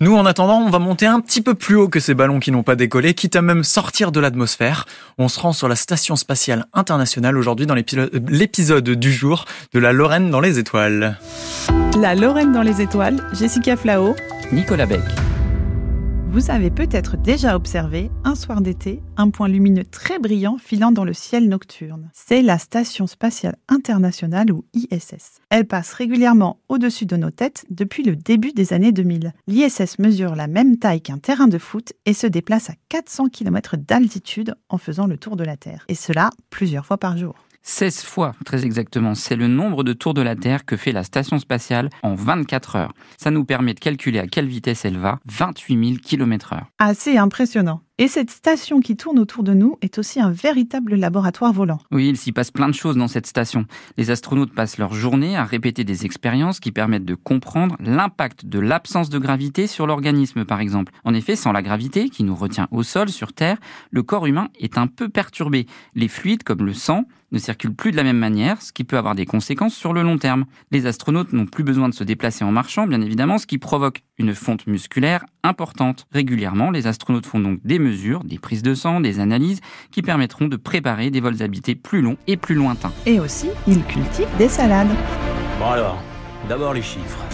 Nous, 0.00 0.14
en 0.14 0.26
attendant, 0.26 0.60
on 0.60 0.70
va 0.70 0.78
monter 0.78 1.06
un 1.06 1.18
petit 1.18 1.42
peu 1.42 1.54
plus 1.54 1.74
haut 1.74 1.88
que 1.88 1.98
ces 1.98 2.14
ballons 2.14 2.38
qui 2.38 2.52
n'ont 2.52 2.62
pas 2.62 2.76
décollé, 2.76 3.14
quitte 3.14 3.34
à 3.34 3.42
même 3.42 3.64
sortir 3.64 4.12
de 4.12 4.20
l'atmosphère. 4.20 4.86
On 5.18 5.26
se 5.26 5.40
rend 5.40 5.52
sur 5.52 5.66
la 5.66 5.74
Station 5.74 6.14
Spatiale 6.14 6.66
Internationale 6.72 7.36
aujourd'hui 7.36 7.66
dans 7.66 7.74
l'épisode 7.74 8.90
du 8.90 9.12
jour 9.12 9.44
de 9.74 9.80
la 9.80 9.92
Lorraine 9.92 10.30
dans 10.30 10.38
les 10.38 10.60
étoiles. 10.60 11.18
La 12.00 12.14
Lorraine 12.14 12.52
dans 12.52 12.62
les 12.62 12.80
étoiles, 12.80 13.20
Jessica 13.32 13.76
Flao, 13.76 14.14
Nicolas 14.52 14.86
Beck. 14.86 15.02
Vous 16.38 16.52
avez 16.52 16.70
peut-être 16.70 17.16
déjà 17.16 17.56
observé, 17.56 18.12
un 18.22 18.36
soir 18.36 18.60
d'été, 18.60 19.02
un 19.16 19.28
point 19.30 19.48
lumineux 19.48 19.84
très 19.84 20.20
brillant 20.20 20.56
filant 20.56 20.92
dans 20.92 21.02
le 21.02 21.12
ciel 21.12 21.48
nocturne. 21.48 22.10
C'est 22.14 22.42
la 22.42 22.58
Station 22.58 23.08
spatiale 23.08 23.56
internationale 23.66 24.52
ou 24.52 24.64
ISS. 24.72 25.40
Elle 25.50 25.66
passe 25.66 25.92
régulièrement 25.92 26.60
au-dessus 26.68 27.06
de 27.06 27.16
nos 27.16 27.32
têtes 27.32 27.66
depuis 27.70 28.04
le 28.04 28.14
début 28.14 28.52
des 28.52 28.72
années 28.72 28.92
2000. 28.92 29.32
L'ISS 29.48 29.98
mesure 29.98 30.36
la 30.36 30.46
même 30.46 30.78
taille 30.78 31.00
qu'un 31.00 31.18
terrain 31.18 31.48
de 31.48 31.58
foot 31.58 31.92
et 32.06 32.12
se 32.12 32.28
déplace 32.28 32.70
à 32.70 32.74
400 32.88 33.30
km 33.30 33.76
d'altitude 33.76 34.54
en 34.68 34.78
faisant 34.78 35.08
le 35.08 35.16
tour 35.16 35.34
de 35.34 35.42
la 35.42 35.56
Terre. 35.56 35.86
Et 35.88 35.96
cela 35.96 36.30
plusieurs 36.50 36.86
fois 36.86 36.98
par 36.98 37.16
jour. 37.16 37.34
16 37.70 38.02
fois, 38.02 38.34
très 38.46 38.64
exactement. 38.64 39.14
C'est 39.14 39.36
le 39.36 39.46
nombre 39.46 39.84
de 39.84 39.92
tours 39.92 40.14
de 40.14 40.22
la 40.22 40.34
Terre 40.34 40.64
que 40.64 40.78
fait 40.78 40.90
la 40.90 41.04
station 41.04 41.38
spatiale 41.38 41.90
en 42.02 42.14
24 42.14 42.76
heures. 42.76 42.94
Ça 43.18 43.30
nous 43.30 43.44
permet 43.44 43.74
de 43.74 43.78
calculer 43.78 44.18
à 44.18 44.26
quelle 44.26 44.46
vitesse 44.46 44.86
elle 44.86 44.96
va, 44.96 45.20
28 45.26 45.88
000 45.88 46.00
km 46.02 46.54
heure. 46.54 46.66
Assez 46.78 47.18
impressionnant. 47.18 47.82
Et 48.00 48.06
cette 48.06 48.30
station 48.30 48.78
qui 48.78 48.96
tourne 48.96 49.18
autour 49.18 49.42
de 49.42 49.54
nous 49.54 49.76
est 49.82 49.98
aussi 49.98 50.20
un 50.20 50.30
véritable 50.30 50.94
laboratoire 50.94 51.52
volant. 51.52 51.80
Oui, 51.90 52.08
il 52.08 52.16
s'y 52.16 52.30
passe 52.30 52.52
plein 52.52 52.68
de 52.68 52.74
choses 52.74 52.96
dans 52.96 53.08
cette 53.08 53.26
station. 53.26 53.64
Les 53.96 54.12
astronautes 54.12 54.54
passent 54.54 54.78
leur 54.78 54.94
journée 54.94 55.36
à 55.36 55.42
répéter 55.42 55.82
des 55.82 56.04
expériences 56.04 56.60
qui 56.60 56.70
permettent 56.70 57.04
de 57.04 57.16
comprendre 57.16 57.76
l'impact 57.80 58.46
de 58.46 58.60
l'absence 58.60 59.10
de 59.10 59.18
gravité 59.18 59.66
sur 59.66 59.88
l'organisme, 59.88 60.44
par 60.44 60.60
exemple. 60.60 60.92
En 61.02 61.12
effet, 61.12 61.34
sans 61.34 61.50
la 61.50 61.60
gravité, 61.60 62.08
qui 62.08 62.22
nous 62.22 62.36
retient 62.36 62.68
au 62.70 62.84
sol, 62.84 63.08
sur 63.08 63.32
Terre, 63.32 63.58
le 63.90 64.04
corps 64.04 64.26
humain 64.26 64.46
est 64.60 64.78
un 64.78 64.86
peu 64.86 65.08
perturbé. 65.08 65.66
Les 65.96 66.06
fluides, 66.06 66.44
comme 66.44 66.64
le 66.64 66.74
sang, 66.74 67.04
ne 67.32 67.38
circulent 67.38 67.74
plus 67.74 67.90
de 67.90 67.96
la 67.96 68.04
même 68.04 68.18
manière, 68.18 68.62
ce 68.62 68.72
qui 68.72 68.84
peut 68.84 68.96
avoir 68.96 69.14
des 69.14 69.26
conséquences 69.26 69.74
sur 69.74 69.92
le 69.92 70.02
long 70.02 70.18
terme. 70.18 70.44
Les 70.70 70.86
astronautes 70.86 71.32
n'ont 71.32 71.46
plus 71.46 71.64
besoin 71.64 71.88
de 71.88 71.94
se 71.94 72.04
déplacer 72.04 72.44
en 72.44 72.52
marchant, 72.52 72.86
bien 72.86 73.00
évidemment, 73.00 73.38
ce 73.38 73.46
qui 73.46 73.58
provoque 73.58 74.02
une 74.18 74.34
fonte 74.34 74.66
musculaire 74.66 75.24
importante. 75.42 76.06
Régulièrement, 76.12 76.70
les 76.70 76.86
astronautes 76.86 77.26
font 77.26 77.40
donc 77.40 77.60
des 77.64 77.78
mesures, 77.88 78.24
des 78.24 78.38
prises 78.38 78.62
de 78.62 78.74
sang, 78.74 79.00
des 79.00 79.20
analyses 79.20 79.60
qui 79.90 80.02
permettront 80.02 80.46
de 80.46 80.56
préparer 80.56 81.10
des 81.10 81.20
vols 81.20 81.42
habités 81.42 81.74
plus 81.74 82.02
longs 82.02 82.16
et 82.26 82.36
plus 82.36 82.54
lointains. 82.54 82.92
Et 83.06 83.18
aussi, 83.20 83.48
ils 83.66 83.82
cultivent 83.84 84.36
des 84.38 84.48
salades. 84.48 84.88
Bon 85.58 85.70
alors, 85.70 86.02
d'abord 86.48 86.74
les 86.74 86.82
chiffres. 86.82 87.24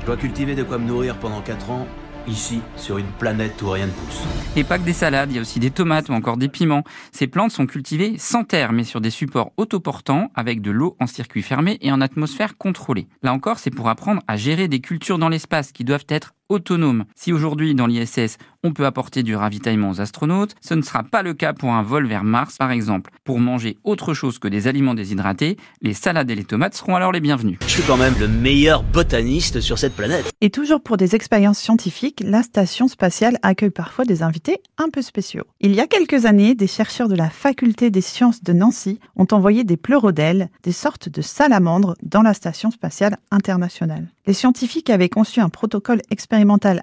Je 0.00 0.06
dois 0.06 0.16
cultiver 0.16 0.54
de 0.54 0.62
quoi 0.62 0.78
me 0.78 0.86
nourrir 0.86 1.16
pendant 1.18 1.42
4 1.42 1.70
ans 1.70 1.86
ici, 2.26 2.60
sur 2.76 2.98
une 2.98 3.06
planète 3.06 3.60
où 3.62 3.70
rien 3.70 3.86
ne 3.86 3.90
pousse. 3.92 4.22
Et 4.56 4.64
pas 4.64 4.78
que 4.78 4.84
des 4.84 4.92
salades, 4.92 5.30
il 5.32 5.36
y 5.36 5.38
a 5.38 5.42
aussi 5.42 5.58
des 5.58 5.70
tomates 5.70 6.08
ou 6.08 6.12
encore 6.12 6.36
des 6.36 6.48
piments. 6.48 6.84
Ces 7.12 7.26
plantes 7.26 7.50
sont 7.50 7.66
cultivées 7.66 8.16
sans 8.18 8.44
terre, 8.44 8.72
mais 8.72 8.84
sur 8.84 9.00
des 9.00 9.10
supports 9.10 9.52
autoportants, 9.56 10.30
avec 10.34 10.60
de 10.60 10.70
l'eau 10.70 10.96
en 11.00 11.06
circuit 11.06 11.42
fermé 11.42 11.78
et 11.80 11.90
en 11.90 12.00
atmosphère 12.00 12.56
contrôlée. 12.56 13.08
Là 13.22 13.32
encore, 13.32 13.58
c'est 13.58 13.70
pour 13.70 13.88
apprendre 13.88 14.22
à 14.28 14.36
gérer 14.36 14.68
des 14.68 14.80
cultures 14.80 15.18
dans 15.18 15.28
l'espace 15.28 15.72
qui 15.72 15.84
doivent 15.84 16.06
être 16.08 16.34
autonome. 16.50 17.04
Si 17.14 17.32
aujourd'hui 17.32 17.74
dans 17.74 17.86
l'ISS 17.86 18.36
on 18.62 18.72
peut 18.72 18.84
apporter 18.84 19.22
du 19.22 19.34
ravitaillement 19.34 19.88
aux 19.88 20.02
astronautes, 20.02 20.54
ce 20.60 20.74
ne 20.74 20.82
sera 20.82 21.02
pas 21.02 21.22
le 21.22 21.32
cas 21.32 21.54
pour 21.54 21.72
un 21.72 21.82
vol 21.82 22.06
vers 22.06 22.24
Mars 22.24 22.58
par 22.58 22.70
exemple. 22.70 23.10
Pour 23.24 23.40
manger 23.40 23.78
autre 23.84 24.12
chose 24.12 24.38
que 24.38 24.48
des 24.48 24.68
aliments 24.68 24.92
déshydratés, 24.92 25.56
les 25.80 25.94
salades 25.94 26.30
et 26.30 26.34
les 26.34 26.44
tomates 26.44 26.74
seront 26.74 26.94
alors 26.94 27.10
les 27.10 27.20
bienvenus. 27.20 27.58
Je 27.62 27.70
suis 27.70 27.82
quand 27.84 27.96
même 27.96 28.12
le 28.20 28.28
meilleur 28.28 28.82
botaniste 28.82 29.60
sur 29.60 29.78
cette 29.78 29.94
planète. 29.94 30.30
Et 30.42 30.50
toujours 30.50 30.82
pour 30.82 30.98
des 30.98 31.14
expériences 31.14 31.58
scientifiques, 31.58 32.22
la 32.22 32.42
station 32.42 32.86
spatiale 32.86 33.38
accueille 33.40 33.70
parfois 33.70 34.04
des 34.04 34.22
invités 34.22 34.60
un 34.76 34.90
peu 34.90 35.00
spéciaux. 35.00 35.44
Il 35.60 35.74
y 35.74 35.80
a 35.80 35.86
quelques 35.86 36.26
années, 36.26 36.54
des 36.54 36.66
chercheurs 36.66 37.08
de 37.08 37.16
la 37.16 37.30
faculté 37.30 37.90
des 37.90 38.02
sciences 38.02 38.42
de 38.42 38.52
Nancy 38.52 39.00
ont 39.16 39.28
envoyé 39.32 39.64
des 39.64 39.78
pleurodèles, 39.78 40.50
des 40.64 40.72
sortes 40.72 41.08
de 41.08 41.22
salamandres, 41.22 41.94
dans 42.02 42.22
la 42.22 42.34
station 42.34 42.70
spatiale 42.70 43.16
internationale. 43.30 44.08
Les 44.26 44.34
scientifiques 44.34 44.90
avaient 44.90 45.08
conçu 45.08 45.40
un 45.40 45.48
protocole 45.48 46.02
expérimental 46.10 46.39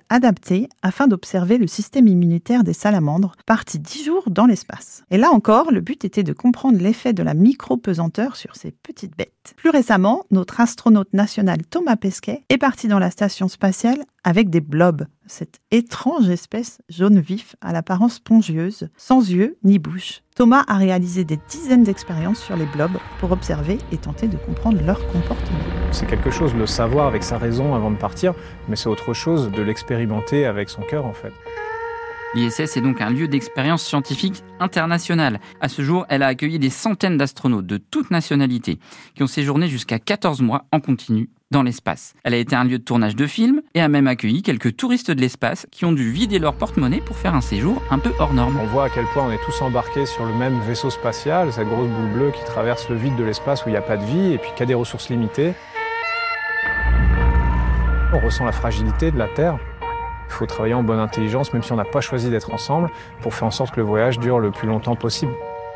adapté 0.10 0.70
afin 0.82 1.08
d'observer 1.08 1.58
le 1.58 1.68
système 1.68 2.08
immunitaire 2.08 2.64
des 2.64 2.74
salamandres, 2.74 3.36
partis 3.46 3.80
dix 3.80 4.04
jours 4.04 4.30
dans 4.30 4.46
l'espace. 4.46 5.04
Et 5.12 5.18
là 5.18 5.32
encore, 5.32 5.72
le 5.72 5.82
but 5.82 6.06
était 6.06 6.24
de 6.24 6.34
comprendre 6.34 6.80
l'effet 6.80 7.14
de 7.14 7.24
la 7.24 7.34
micro-pesanteur 7.34 8.36
sur 8.36 8.56
ces 8.56 8.72
petites 8.72 9.18
bêtes. 9.18 9.54
Plus 9.56 9.70
récemment, 9.70 10.24
notre 10.32 10.60
astronaute 10.60 11.14
national 11.14 11.60
Thomas 11.70 11.96
Pesquet 11.96 12.44
est 12.50 12.58
parti 12.58 12.88
dans 12.88 13.00
la 13.00 13.12
station 13.12 13.48
spatiale 13.48 14.04
avec 14.28 14.50
des 14.50 14.60
blobs, 14.60 15.08
cette 15.26 15.62
étrange 15.72 16.28
espèce 16.28 16.82
jaune 16.90 17.22
vif 17.22 17.56
à 17.62 17.72
l'apparence 17.72 18.16
spongieuse, 18.16 18.90
sans 18.98 19.32
yeux 19.32 19.58
ni 19.64 19.80
bouche. 19.80 20.22
Thomas 20.36 20.66
a 20.68 20.76
réalisé 20.76 21.24
des 21.24 21.40
dizaines 21.48 21.86
d'expériences 21.86 22.44
sur 22.44 22.58
les 22.58 22.66
blobs 22.66 22.98
pour 23.22 23.32
observer 23.32 23.78
et 23.94 23.98
tenter 23.98 24.28
de 24.28 24.36
comprendre 24.36 24.82
leur 24.86 25.00
comportement. 25.14 25.60
C'est 25.92 26.08
quelque 26.08 26.30
chose 26.30 26.54
de 26.54 26.60
le 26.60 26.66
savoir 26.66 27.08
avec 27.08 27.24
sa 27.24 27.38
raison 27.38 27.74
avant 27.74 27.90
de 27.90 27.96
partir, 27.96 28.34
mais 28.68 28.76
c'est 28.76 28.90
autre 28.90 29.14
chose 29.14 29.50
de 29.50 29.62
l'expérimenter 29.62 30.46
avec 30.46 30.68
son 30.68 30.82
cœur 30.82 31.06
en 31.06 31.14
fait. 31.14 31.32
L'ISS 32.36 32.76
est 32.76 32.82
donc 32.82 33.00
un 33.00 33.10
lieu 33.10 33.30
d'expérience 33.30 33.86
scientifique 33.86 34.44
internationale. 34.60 35.40
À 35.62 35.70
ce 35.70 35.82
jour, 35.82 36.06
elle 36.10 36.22
a 36.22 36.28
accueilli 36.28 36.60
des 36.60 36.70
centaines 36.70 37.16
d'astronautes 37.16 37.66
de 37.66 37.78
toutes 37.78 38.12
nationalités 38.12 38.78
qui 39.16 39.24
ont 39.24 39.28
séjourné 39.28 39.70
jusqu'à 39.70 40.00
14 40.00 40.42
mois 40.42 40.66
en 40.74 40.82
continu 40.82 41.30
dans 41.52 41.64
l'espace. 41.64 42.14
Elle 42.24 42.34
a 42.34 42.38
été 42.38 42.56
un 42.56 42.64
lieu 42.64 42.78
de 42.78 42.84
tournage 42.84 43.16
de 43.16 43.26
films 43.26 43.62
et 43.74 43.82
a 43.82 43.88
même 43.88 44.08
accueilli 44.08 44.42
quelques 44.42 44.76
touristes 44.76 45.12
de 45.12 45.22
l'espace 45.22 45.66
qui 45.72 45.86
ont 45.86 45.92
dû 45.92 46.12
vider 46.12 46.40
leur 46.40 46.56
porte-monnaie 46.56 47.02
pour 47.02 47.16
faire 47.16 47.36
un 47.36 47.42
séjour 47.42 47.82
un 47.90 48.00
peu 48.00 48.12
hors 48.20 48.34
norme. 48.34 48.60
On 48.62 48.68
voit 48.68 48.86
à 48.86 48.90
quel 48.90 49.06
point 49.06 49.28
on 49.28 49.32
est 49.32 49.44
tous 49.46 49.62
embarqués 49.62 50.06
sur 50.06 50.26
le 50.26 50.34
même 50.34 50.60
vaisseau 50.62 50.90
spatial, 50.90 51.54
cette 51.54 51.68
grosse 51.68 51.88
boule 51.88 52.12
bleue 52.14 52.32
qui 52.32 52.44
traverse 52.44 52.90
le 52.90 52.96
vide 52.96 53.16
de 53.16 53.24
l'espace 53.24 53.66
où 53.66 53.70
il 53.70 53.72
n'y 53.72 53.78
a 53.78 53.82
pas 53.82 53.98
de 53.98 54.06
vie 54.06 54.34
et 54.34 54.38
puis 54.38 54.50
qui 54.56 54.64
a 54.64 54.66
des 54.66 54.74
ressources 54.74 55.10
limitées. 55.10 55.54
On 58.14 58.20
ressent 58.20 58.46
la 58.46 58.52
fragilité 58.52 59.12
de 59.12 59.18
la 59.18 59.28
Terre. 59.28 59.58
Il 60.30 60.34
faut 60.34 60.46
travailler 60.46 60.74
en 60.74 60.84
bonne 60.84 61.00
intelligence, 61.00 61.54
même 61.54 61.64
si 61.64 61.72
on 61.72 61.78
n'a 61.78 61.86
pas 61.86 62.02
choisi 62.02 62.30
d'être 62.30 62.54
ensemble, 62.54 62.90
pour 63.22 63.34
faire 63.34 63.48
en 63.48 63.52
sorte 63.52 63.74
que 63.74 63.80
le 63.80 63.86
voyage 63.86 64.20
dure 64.20 64.40
le 64.40 64.52
plus 64.52 64.68
longtemps 64.68 64.96
possible. 64.96 65.32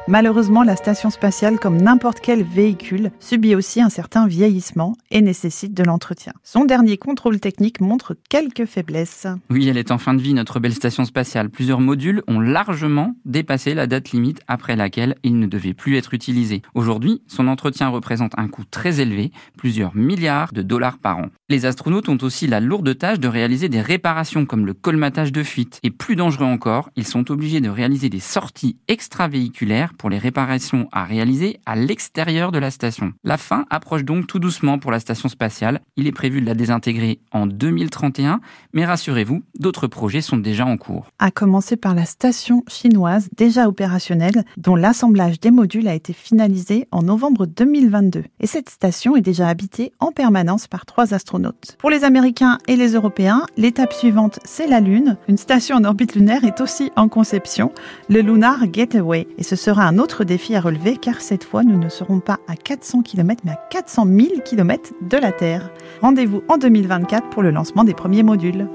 Malheureusement, 0.07 0.63
la 0.63 0.75
station 0.75 1.11
spatiale, 1.11 1.59
comme 1.59 1.79
n'importe 1.79 2.21
quel 2.21 2.43
véhicule, 2.43 3.11
subit 3.19 3.55
aussi 3.55 3.81
un 3.81 3.89
certain 3.89 4.27
vieillissement 4.27 4.95
et 5.11 5.21
nécessite 5.21 5.75
de 5.75 5.83
l'entretien. 5.83 6.33
Son 6.43 6.65
dernier 6.65 6.97
contrôle 6.97 7.39
technique 7.39 7.81
montre 7.81 8.15
quelques 8.27 8.65
faiblesses. 8.65 9.27
Oui, 9.51 9.67
elle 9.69 9.77
est 9.77 9.91
en 9.91 9.99
fin 9.99 10.15
de 10.15 10.21
vie, 10.21 10.33
notre 10.33 10.59
belle 10.59 10.73
station 10.73 11.05
spatiale. 11.05 11.49
Plusieurs 11.49 11.79
modules 11.79 12.23
ont 12.27 12.39
largement 12.39 13.13
dépassé 13.25 13.75
la 13.75 13.85
date 13.85 14.11
limite 14.11 14.41
après 14.47 14.75
laquelle 14.75 15.15
ils 15.23 15.37
ne 15.37 15.45
devaient 15.45 15.75
plus 15.75 15.97
être 15.97 16.15
utilisés. 16.15 16.63
Aujourd'hui, 16.73 17.21
son 17.27 17.47
entretien 17.47 17.89
représente 17.89 18.33
un 18.37 18.47
coût 18.47 18.65
très 18.69 19.01
élevé, 19.01 19.31
plusieurs 19.55 19.95
milliards 19.95 20.51
de 20.51 20.63
dollars 20.63 20.97
par 20.97 21.19
an. 21.19 21.27
Les 21.47 21.65
astronautes 21.65 22.09
ont 22.09 22.17
aussi 22.21 22.47
la 22.47 22.59
lourde 22.59 22.97
tâche 22.97 23.19
de 23.19 23.27
réaliser 23.27 23.69
des 23.69 23.81
réparations 23.81 24.45
comme 24.45 24.65
le 24.65 24.73
colmatage 24.73 25.31
de 25.31 25.43
fuite. 25.43 25.79
Et 25.83 25.91
plus 25.91 26.15
dangereux 26.15 26.45
encore, 26.45 26.89
ils 26.95 27.07
sont 27.07 27.29
obligés 27.29 27.61
de 27.61 27.69
réaliser 27.69 28.09
des 28.09 28.19
sorties 28.19 28.77
extravéhiculaires 28.87 29.90
pour 29.97 30.09
les 30.09 30.17
réparations 30.17 30.87
à 30.91 31.03
réaliser 31.03 31.59
à 31.65 31.75
l'extérieur 31.75 32.51
de 32.51 32.59
la 32.59 32.71
station. 32.71 33.13
La 33.23 33.37
fin 33.37 33.65
approche 33.69 34.03
donc 34.03 34.27
tout 34.27 34.39
doucement 34.39 34.79
pour 34.79 34.91
la 34.91 34.99
station 34.99 35.29
spatiale. 35.29 35.81
Il 35.95 36.07
est 36.07 36.11
prévu 36.11 36.41
de 36.41 36.45
la 36.45 36.53
désintégrer 36.53 37.19
en 37.31 37.47
2031, 37.47 38.41
mais 38.73 38.85
rassurez-vous, 38.85 39.43
d'autres 39.59 39.87
projets 39.87 40.21
sont 40.21 40.37
déjà 40.37 40.65
en 40.65 40.77
cours. 40.77 41.07
À 41.19 41.31
commencer 41.31 41.77
par 41.77 41.95
la 41.95 42.05
station 42.05 42.63
chinoise 42.67 43.29
déjà 43.37 43.67
opérationnelle, 43.67 44.43
dont 44.57 44.75
l'assemblage 44.75 45.39
des 45.39 45.51
modules 45.51 45.87
a 45.87 45.95
été 45.95 46.13
finalisé 46.13 46.87
en 46.91 47.03
novembre 47.03 47.45
2022. 47.45 48.23
Et 48.39 48.47
cette 48.47 48.69
station 48.69 49.15
est 49.15 49.21
déjà 49.21 49.47
habitée 49.47 49.91
en 49.99 50.11
permanence 50.11 50.67
par 50.67 50.85
trois 50.85 51.13
astronautes. 51.13 51.75
Pour 51.79 51.89
les 51.89 52.03
Américains 52.03 52.57
et 52.67 52.75
les 52.75 52.93
Européens, 52.93 53.45
l'étape 53.57 53.93
suivante, 53.93 54.39
c'est 54.43 54.67
la 54.67 54.79
Lune. 54.79 55.17
Une 55.27 55.37
station 55.37 55.75
en 55.75 55.83
orbite 55.83 56.15
lunaire 56.15 56.43
est 56.43 56.61
aussi 56.61 56.91
en 56.95 57.07
conception, 57.07 57.71
le 58.09 58.21
Lunar 58.21 58.67
Gateway. 58.67 59.27
Et 59.37 59.43
ce 59.43 59.55
sera 59.55 59.80
un 59.87 59.97
autre 59.97 60.23
défi 60.23 60.55
à 60.55 60.61
relever 60.61 60.97
car 60.97 61.21
cette 61.21 61.43
fois 61.43 61.63
nous 61.63 61.77
ne 61.77 61.89
serons 61.89 62.19
pas 62.19 62.39
à 62.47 62.55
400 62.55 63.01
km 63.01 63.41
mais 63.45 63.51
à 63.51 63.59
400 63.69 64.05
000 64.05 64.41
km 64.45 64.93
de 65.01 65.17
la 65.17 65.31
Terre. 65.31 65.71
Rendez-vous 66.01 66.43
en 66.47 66.57
2024 66.57 67.29
pour 67.29 67.41
le 67.41 67.51
lancement 67.51 67.83
des 67.83 67.93
premiers 67.93 68.23
modules. 68.23 68.67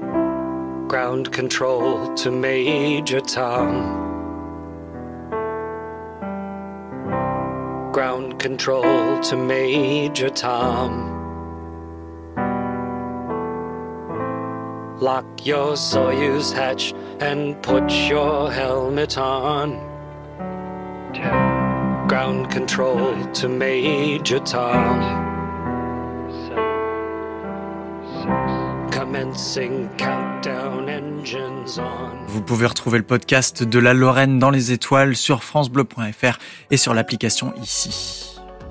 Ground 0.87 1.29
control 1.35 2.13
to 2.15 2.31
Major 2.31 3.21
Tom. 3.21 4.05
Ground 7.91 8.41
control 8.41 9.19
to 9.21 9.35
Major 9.35 10.29
Tom. 10.29 11.13
Lock 14.99 15.25
your 15.45 15.75
Soyuz 15.75 16.51
hatch 16.53 16.93
and 17.21 17.61
put 17.61 17.91
your 18.09 18.51
helmet 18.51 19.17
on. 19.17 19.96
Ground 22.07 22.51
control 22.51 23.15
to 23.33 23.49
Major 23.49 24.39
commencing 28.91 29.87
countdown 29.97 30.89
engines 30.89 31.79
on. 31.79 32.25
Vous 32.27 32.41
pouvez 32.41 32.65
retrouver 32.65 32.97
le 32.97 33.03
podcast 33.03 33.63
de 33.63 33.79
la 33.79 33.93
Lorraine 33.93 34.39
dans 34.39 34.49
les 34.49 34.71
étoiles 34.71 35.15
sur 35.15 35.43
francebleu.fr 35.43 36.37
et 36.71 36.77
sur 36.77 36.93
l'application 36.93 37.53
ici. 37.61 38.36